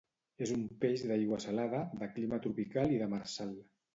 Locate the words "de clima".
2.01-2.41